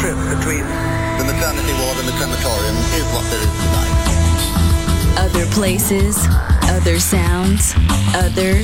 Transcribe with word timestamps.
trip 0.00 0.16
between 0.30 0.62
the 1.18 1.24
maternity 1.26 1.72
ward 1.82 1.98
and 1.98 2.06
the 2.08 2.16
crematorium 2.18 2.76
is 2.94 3.06
what 3.12 3.24
there 3.30 3.42
is 3.42 3.52
tonight. 3.62 3.94
Other 5.18 5.46
places, 5.50 6.14
other 6.70 7.00
sounds, 7.00 7.74
other 8.14 8.62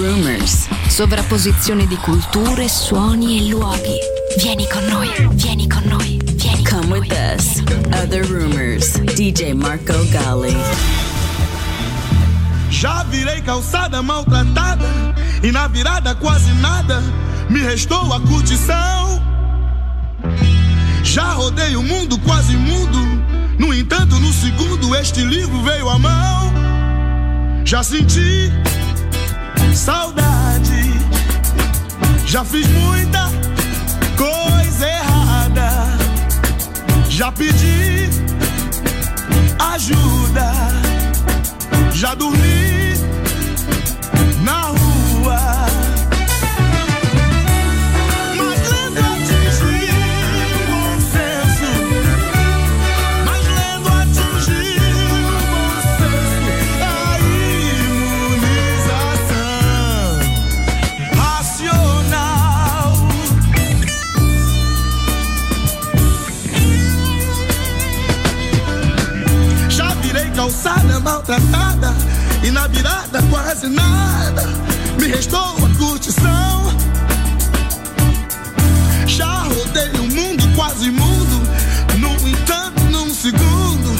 rumors. 0.00 0.68
Sovrapposizione 0.88 1.86
di 1.86 1.96
culture, 1.96 2.68
suoni 2.68 3.38
e 3.38 3.50
luoghi. 3.50 3.98
Vieni 4.38 4.66
con 4.66 4.84
noi, 4.86 5.10
vieni 5.32 5.68
con 5.68 5.82
noi, 5.84 6.18
vieni 6.36 6.64
Come 6.64 6.80
con 6.88 6.90
with 6.90 7.08
noi. 7.08 7.34
us. 7.36 7.60
Other 8.02 8.24
rumors. 8.24 8.98
DJ 9.14 9.52
Marco 9.52 9.94
Gali. 10.10 10.56
Já 12.70 13.04
virei 13.10 13.42
calçada 13.42 14.02
maltratada 14.02 14.88
e 15.42 15.52
na 15.52 15.68
virada 15.68 16.14
quase 16.14 16.50
nada 16.54 17.02
me 17.50 17.60
restou 17.60 18.10
a 18.14 18.20
curtição. 18.20 19.01
Já 21.12 21.34
rodei 21.34 21.76
o 21.76 21.82
mundo 21.82 22.18
quase 22.20 22.56
mudo, 22.56 22.98
no 23.58 23.74
entanto 23.74 24.18
no 24.18 24.32
segundo 24.32 24.96
este 24.96 25.22
livro 25.22 25.60
veio 25.60 25.86
à 25.90 25.98
mão. 25.98 26.50
Já 27.66 27.82
senti 27.82 28.50
saudade, 29.74 30.90
já 32.24 32.42
fiz 32.46 32.66
muita 32.66 33.30
coisa 34.16 34.88
errada, 34.88 35.98
já 37.10 37.30
pedi 37.30 38.08
ajuda. 39.58 40.50
Já 41.92 42.14
dormi 42.14 42.96
na 44.42 44.62
rua. 44.62 45.61
Maltratada 71.22 71.94
e 72.42 72.50
na 72.50 72.66
virada 72.66 73.22
quase 73.30 73.68
nada 73.68 74.42
me 74.98 75.06
restou 75.06 75.38
a 75.40 75.78
curtição. 75.78 76.72
Já 79.06 79.44
rodei 79.44 79.90
o 80.00 80.04
mundo 80.04 80.42
quase 80.56 80.90
mundo, 80.90 81.48
no 81.98 82.28
entanto 82.28 82.82
num 82.90 83.12
segundo 83.14 83.92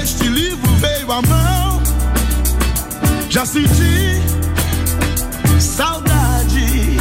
este 0.00 0.28
livro 0.28 0.70
veio 0.76 1.10
à 1.10 1.22
mão. 1.22 1.82
Já 3.28 3.44
senti 3.44 4.20
saudade, 5.58 6.98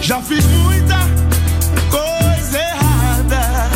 já 0.00 0.20
fiz 0.20 0.44
muita 0.46 0.98
coisa 1.90 2.58
errada, 2.58 3.70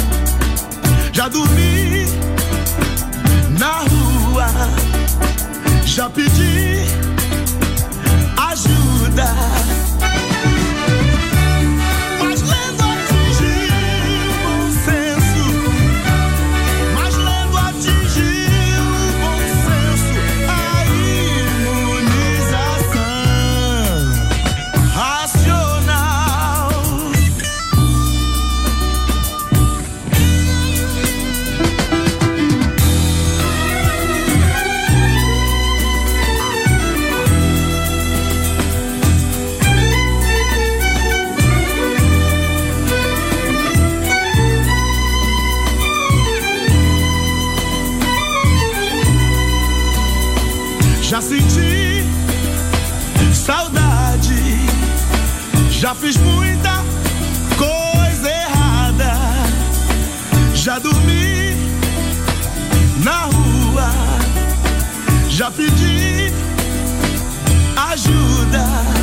já 1.13 1.29
dormi 1.29 2.07
na 3.59 3.79
rua. 3.81 4.06
Já 5.85 6.11
pedi 6.11 6.85
ajuda. 8.37 9.86
Já 51.09 51.21
senti 51.21 52.05
saudade, 53.33 54.59
já 55.71 55.95
fiz 55.95 56.17
muita 56.17 56.83
coisa 57.57 58.29
errada, 58.29 59.15
já 60.53 60.81
dormi 60.81 61.57
na 63.05 63.21
rua, 63.27 63.89
já 65.29 65.49
pedi 65.49 66.33
ajuda. 67.77 68.96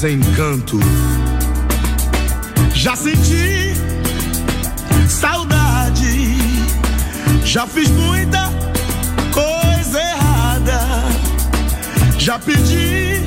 Desencanto. 0.00 0.78
Já 2.72 2.94
senti 2.94 3.74
saudade, 5.08 6.38
já 7.44 7.66
fiz 7.66 7.88
muita 7.90 8.48
coisa 9.32 10.00
errada, 10.00 10.80
já 12.16 12.38
pedi 12.38 13.22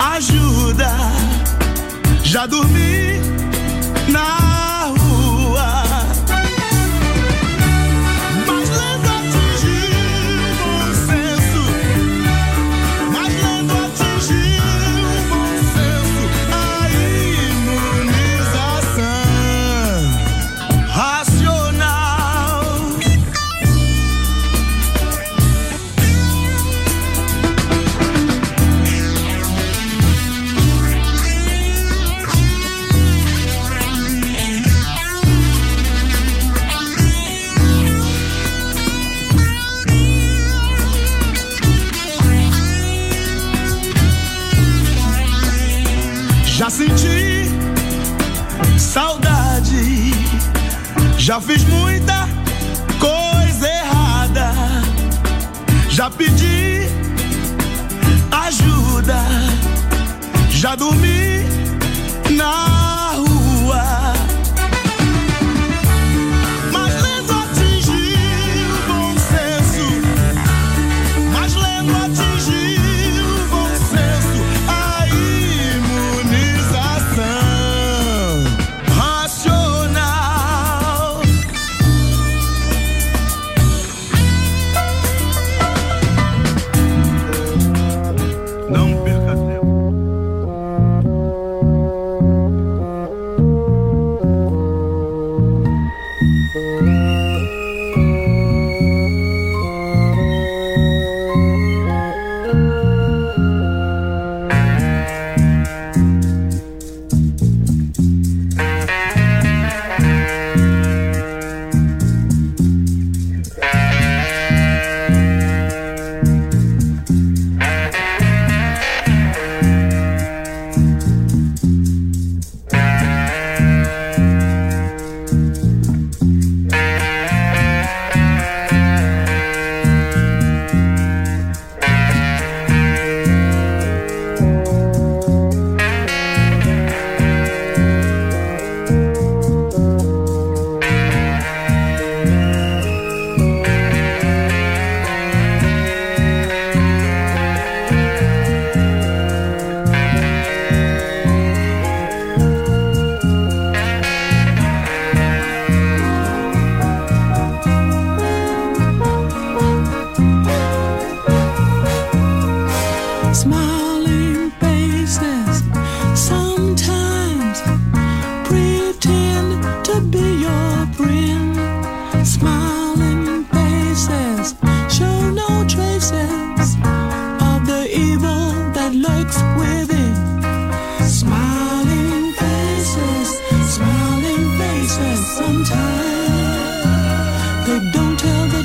ajuda, 0.00 0.90
já 2.24 2.44
dormi 2.44 2.87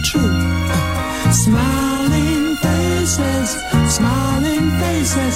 truth. 0.03 0.43
Smiling 1.31 2.55
faces, 2.57 3.49
smiling 3.95 4.69
faces 4.79 5.35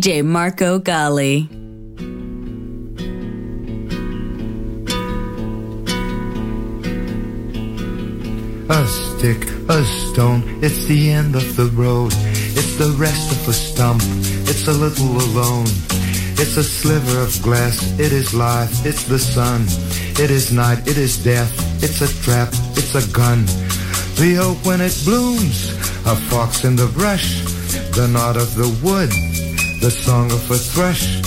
DJ 0.00 0.24
Marco 0.24 0.78
Gally. 0.78 1.46
A 8.70 8.86
stick, 8.86 9.44
a 9.68 9.84
stone, 9.84 10.42
it's 10.62 10.86
the 10.86 11.10
end 11.10 11.36
of 11.36 11.54
the 11.54 11.66
road. 11.74 12.14
It's 12.56 12.78
the 12.78 12.96
rest 12.96 13.30
of 13.30 13.46
a 13.46 13.52
stump, 13.52 14.00
it's 14.48 14.66
a 14.68 14.72
little 14.72 15.18
alone. 15.18 15.66
It's 16.40 16.56
a 16.56 16.64
sliver 16.64 17.20
of 17.20 17.38
glass, 17.42 17.82
it 18.00 18.10
is 18.10 18.32
life, 18.32 18.86
it's 18.86 19.04
the 19.04 19.18
sun. 19.18 19.66
It 20.18 20.30
is 20.30 20.50
night, 20.50 20.88
it 20.88 20.96
is 20.96 21.22
death, 21.22 21.52
it's 21.84 22.00
a 22.00 22.08
trap, 22.22 22.48
it's 22.72 22.94
a 22.94 23.06
gun. 23.12 23.44
The 24.16 24.38
oak 24.40 24.64
when 24.64 24.80
it 24.80 24.98
blooms, 25.04 25.72
a 26.06 26.16
fox 26.16 26.64
in 26.64 26.74
the 26.74 26.86
brush, 26.86 27.42
the 27.94 28.08
knot 28.08 28.38
of 28.38 28.54
the 28.54 28.70
wood, 28.82 29.10
the 29.80 29.90
song 29.90 30.30
of 30.30 30.50
a 30.50 30.56
thrush, 30.56 31.20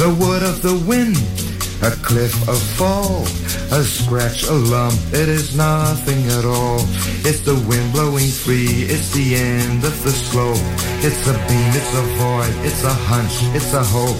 the 0.00 0.08
wood 0.18 0.42
of 0.42 0.62
the 0.62 0.72
wind, 0.88 1.16
a 1.84 1.90
cliff, 2.02 2.32
a 2.48 2.56
fall, 2.76 3.22
a 3.70 3.84
scratch, 3.84 4.44
a 4.44 4.52
lump, 4.52 4.96
it 5.12 5.28
is 5.28 5.54
nothing 5.54 6.24
at 6.38 6.44
all. 6.46 6.80
It's 7.28 7.40
the 7.40 7.54
wind 7.68 7.92
blowing 7.92 8.28
free, 8.28 8.88
it's 8.88 9.12
the 9.12 9.36
end 9.36 9.84
of 9.84 9.92
the 10.04 10.10
slope. 10.10 10.56
It's 11.04 11.20
a 11.28 11.36
beam, 11.46 11.70
it's 11.76 11.92
a 11.92 12.04
void, 12.16 12.54
it's 12.64 12.82
a 12.82 12.94
hunch, 13.12 13.36
it's 13.54 13.74
a 13.74 13.84
hope. 13.84 14.16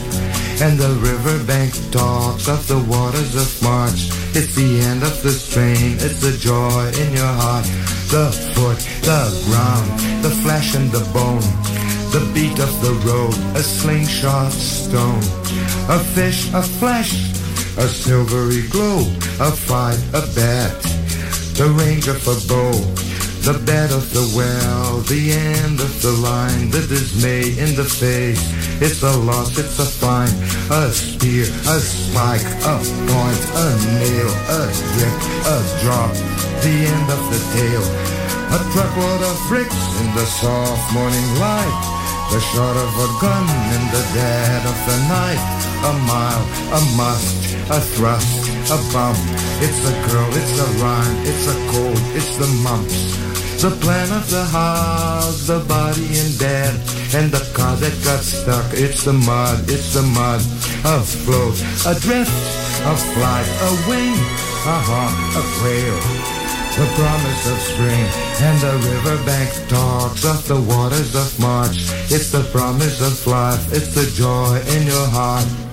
And 0.60 0.78
the 0.78 0.92
riverbank 1.00 1.72
talks 1.90 2.46
of 2.46 2.66
the 2.68 2.80
waters 2.92 3.34
of 3.36 3.48
March. 3.62 4.12
It's 4.36 4.54
the 4.54 4.80
end 4.80 5.02
of 5.02 5.22
the 5.22 5.32
strain, 5.32 5.96
it's 5.96 6.20
the 6.20 6.36
joy 6.36 6.92
in 7.00 7.12
your 7.14 7.34
heart. 7.40 7.64
The 8.12 8.28
foot, 8.52 8.78
the 9.00 9.24
ground, 9.48 10.22
the 10.22 10.30
flesh 10.44 10.74
and 10.74 10.90
the 10.92 11.04
bone. 11.14 11.67
The 12.10 12.24
beat 12.32 12.58
of 12.58 12.72
the 12.80 12.94
road, 13.06 13.34
a 13.54 13.62
slingshot 13.62 14.50
stone. 14.52 15.22
A 15.90 15.98
fish, 15.98 16.50
a 16.54 16.62
flesh, 16.62 17.12
a 17.76 17.86
silvery 17.86 18.66
glow, 18.68 19.00
a 19.40 19.52
fight, 19.52 20.00
a 20.14 20.24
bat, 20.34 20.72
the 21.52 21.68
range 21.78 22.08
of 22.08 22.20
a 22.26 22.36
bow, 22.48 22.72
the 23.44 23.58
bed 23.64 23.92
of 23.92 24.08
the 24.12 24.24
well, 24.34 24.98
the 25.02 25.32
end 25.32 25.80
of 25.80 26.02
the 26.02 26.12
line, 26.12 26.70
the 26.70 26.80
dismay 26.80 27.52
in 27.60 27.76
the 27.76 27.84
face. 27.84 28.40
It's 28.80 29.02
a 29.02 29.16
loss, 29.18 29.58
it's 29.58 29.78
a 29.78 29.84
fine, 29.84 30.32
a 30.72 30.90
spear, 30.90 31.44
a 31.44 31.78
spike, 31.78 32.48
a 32.64 32.76
point, 33.04 33.42
a 33.52 33.68
nail, 34.00 34.30
a 34.48 34.60
drip, 34.96 35.16
a 35.44 35.58
drop, 35.84 36.14
the 36.64 36.74
end 36.88 37.08
of 37.12 37.22
the 37.28 37.40
tail. 37.52 37.84
A 38.48 38.58
truckload 38.72 39.22
of 39.22 39.36
bricks 39.48 40.00
in 40.00 40.14
the 40.14 40.24
soft 40.24 40.94
morning 40.94 41.28
light. 41.38 41.97
The 42.30 42.40
shot 42.40 42.76
of 42.76 42.92
a 42.92 43.08
gun 43.22 43.46
in 43.72 43.84
the 43.88 44.04
dead 44.12 44.62
of 44.66 44.76
the 44.84 44.98
night. 45.08 45.40
A 45.80 45.92
mile, 46.04 46.44
a 46.76 46.80
must, 46.94 47.56
a 47.70 47.80
thrust, 47.80 48.50
a 48.68 48.76
bump. 48.92 49.16
It's 49.64 49.80
a 49.88 49.94
girl, 50.06 50.28
it's 50.36 50.58
a 50.60 50.68
rhyme, 50.84 51.16
it's 51.24 51.46
a 51.48 51.56
cold, 51.72 51.98
it's 52.14 52.36
the 52.36 52.46
mumps. 52.62 53.16
The 53.62 53.70
plan 53.80 54.12
of 54.12 54.28
the 54.28 54.44
house, 54.44 55.46
the 55.46 55.60
body 55.60 56.04
in 56.04 56.36
bed, 56.36 56.74
and 57.14 57.32
the 57.32 57.42
car 57.56 57.74
that 57.76 57.96
got 58.04 58.20
stuck. 58.20 58.74
It's 58.74 59.04
the 59.04 59.14
mud, 59.14 59.64
it's 59.70 59.94
the 59.94 60.02
mud. 60.02 60.42
A 60.84 61.00
float, 61.00 61.56
a 61.88 61.98
drift, 61.98 62.30
a 62.84 62.94
flight, 62.94 63.48
a 63.68 63.70
wing, 63.88 64.14
a 64.68 64.76
hawk, 64.84 65.16
a 65.32 65.42
quail 65.58 66.17
the 66.78 66.86
promise 66.94 67.50
of 67.50 67.58
spring 67.58 68.06
and 68.40 68.60
the 68.60 68.72
riverbank 68.88 69.50
talks 69.68 70.24
of 70.24 70.46
the 70.46 70.60
waters 70.60 71.16
of 71.16 71.40
March. 71.40 71.74
It's 72.08 72.30
the 72.30 72.44
promise 72.52 73.00
of 73.00 73.26
life, 73.26 73.72
it's 73.72 73.92
the 73.96 74.08
joy 74.14 74.62
in 74.76 74.86
your 74.86 75.08
heart. 75.08 75.67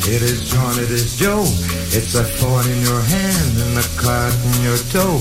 It 0.06 0.22
is 0.22 0.50
John, 0.50 0.78
it 0.78 0.90
is 0.90 1.16
Joe. 1.16 1.42
It's 1.92 2.14
a 2.14 2.24
thorn 2.24 2.66
in 2.66 2.80
your 2.82 3.00
hand 3.00 3.52
and 3.58 3.78
a 3.78 3.86
cut 3.98 4.34
in 4.34 4.62
your 4.62 4.78
toe. 4.90 5.20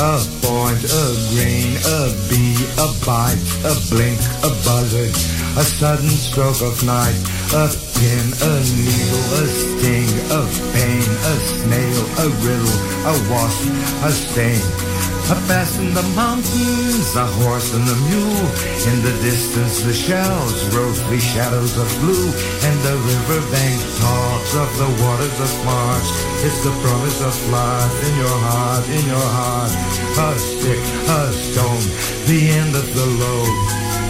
A 0.00 0.20
point, 0.44 0.80
a 0.84 1.04
grain, 1.32 1.76
a 1.84 2.12
bee, 2.28 2.56
a 2.80 2.88
bite, 3.04 3.40
a 3.64 3.72
blink, 3.90 4.20
a 4.44 4.50
buzzard. 4.64 5.12
A 5.56 5.64
sudden 5.64 6.08
stroke 6.08 6.60
of 6.62 6.82
night. 6.84 7.16
A 7.52 7.68
pin, 7.96 8.26
a 8.40 8.52
needle, 8.76 9.26
a 9.40 9.44
sting, 9.46 10.12
a 10.32 10.42
pain, 10.72 11.04
a 11.04 11.34
snail, 11.56 12.02
a 12.20 12.28
riddle, 12.44 12.76
a 13.08 13.14
wasp, 13.30 13.68
a 14.04 14.10
stain. 14.12 14.85
A 15.26 15.34
pass 15.50 15.76
in 15.82 15.92
the 15.92 16.06
mountains, 16.14 17.16
a 17.16 17.26
horse 17.42 17.74
and 17.74 17.82
a 17.82 17.98
mule. 18.06 18.46
In 18.86 19.02
the 19.02 19.10
distance, 19.26 19.82
the 19.82 19.92
shells, 19.92 20.54
rosy 20.70 21.18
shadows 21.18 21.76
of 21.76 21.90
blue. 21.98 22.30
And 22.62 22.76
the 22.86 22.94
riverbank 22.94 23.74
talks 23.98 24.54
of 24.54 24.70
the 24.78 24.86
waters 25.02 25.34
of 25.42 25.50
March. 25.66 26.06
It's 26.46 26.62
the 26.62 26.70
promise 26.78 27.18
of 27.26 27.34
life 27.50 27.96
in 28.06 28.14
your 28.22 28.38
heart, 28.38 28.86
in 28.86 29.02
your 29.02 29.28
heart. 29.34 29.74
A 30.14 30.38
stick, 30.38 30.78
a 31.10 31.34
stone, 31.34 31.86
the 32.30 32.46
end 32.62 32.76
of 32.78 32.86
the 32.94 33.06
load. 33.18 33.54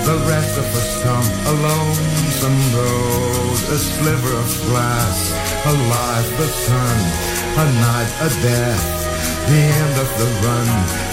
The 0.04 0.20
rest 0.28 0.52
of 0.60 0.68
a 0.68 0.82
stump, 1.00 1.32
a 1.48 1.54
lonesome 1.64 2.60
road. 2.76 3.56
A 3.72 3.78
sliver 3.80 4.36
of 4.36 4.48
glass, 4.68 5.32
a 5.64 5.72
life, 5.72 6.28
the 6.36 6.48
sun. 6.60 6.98
A 7.56 7.64
night, 7.80 8.10
a 8.20 8.28
death 8.44 8.95
the 9.48 9.62
end 9.82 9.94
of 9.98 10.10
the 10.18 10.28
run 10.42 10.68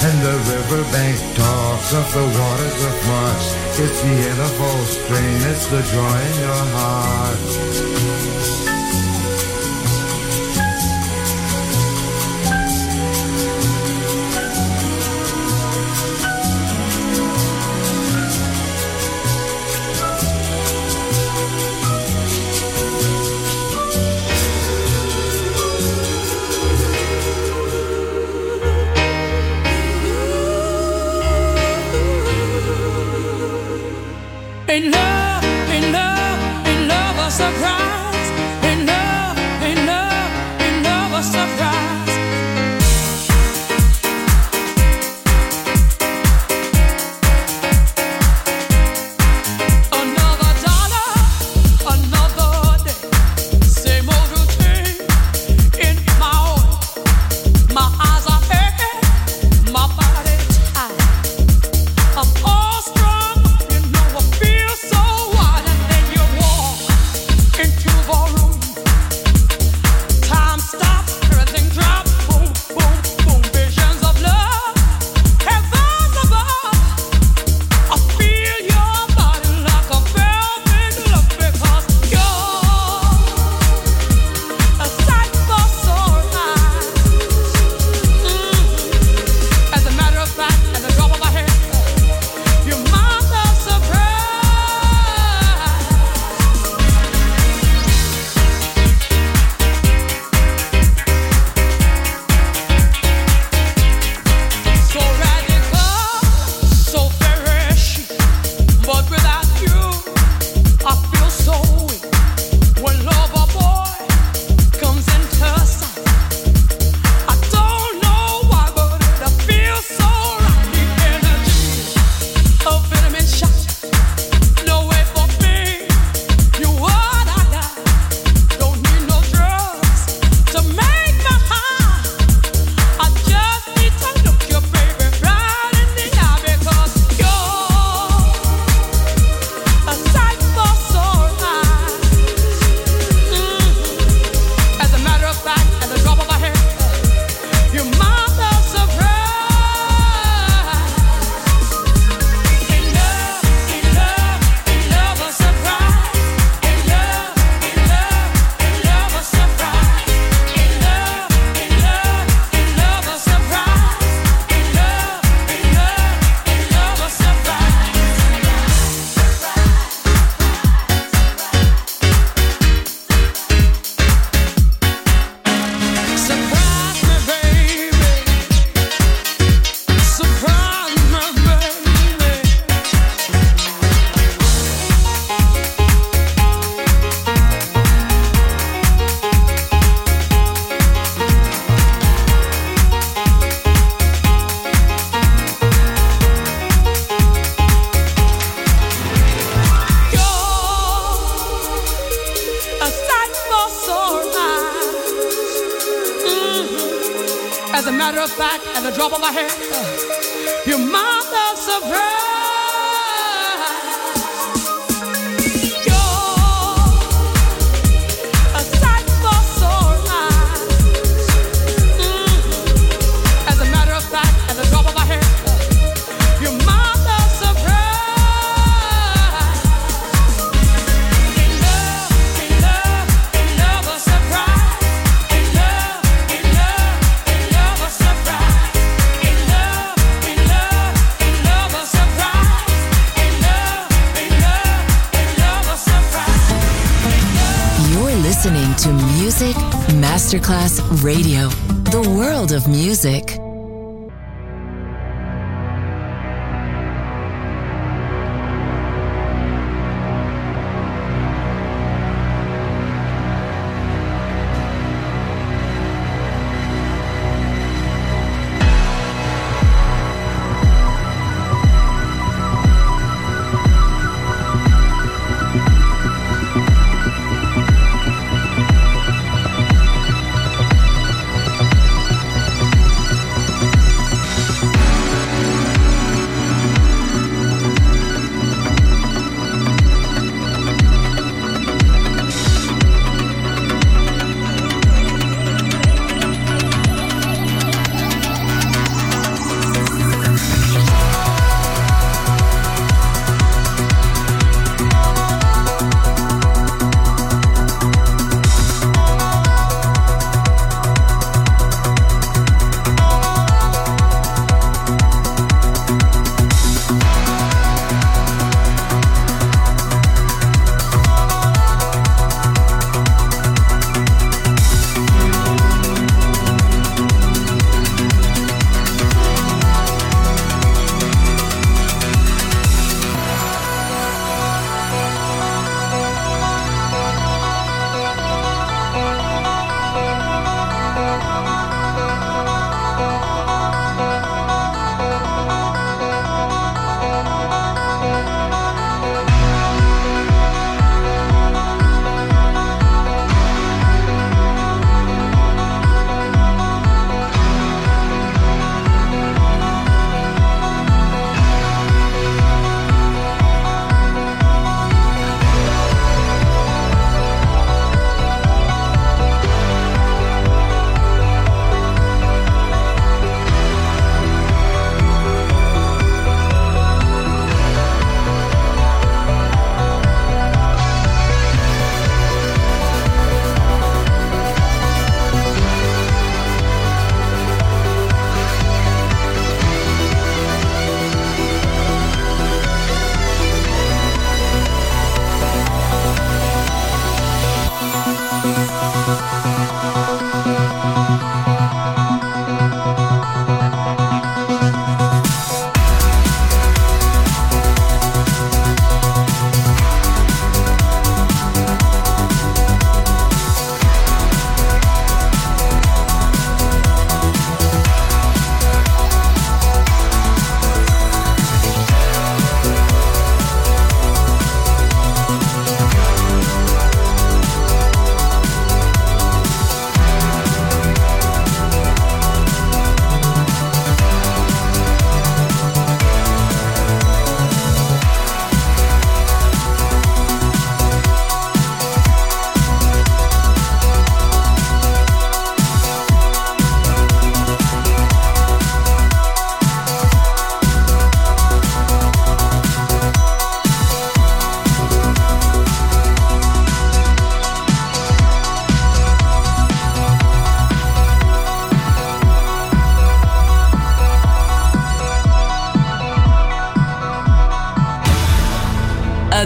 and 0.08 0.18
the 0.26 0.36
riverbank 0.50 1.18
talks 1.36 1.94
of 1.94 2.06
the 2.14 2.26
waters 2.40 2.82
of 2.90 2.96
March. 3.08 3.46
It's 3.78 4.02
the 4.02 4.16
end 4.30 4.40
of 4.40 4.62
all 4.62 4.86
strain, 4.86 5.38
it's 5.52 5.68
the 5.68 5.82
joy 5.94 6.18
in 6.30 6.36
your 6.42 6.64
heart. 6.74 8.03